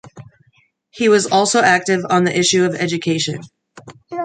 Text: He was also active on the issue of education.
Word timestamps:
He 0.89 1.09
was 1.09 1.27
also 1.27 1.59
active 1.61 2.03
on 2.09 2.23
the 2.23 2.35
issue 2.35 2.65
of 2.65 2.73
education. 2.73 3.41